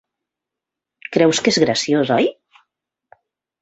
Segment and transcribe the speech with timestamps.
[1.17, 2.31] Creus que és graciós, oi?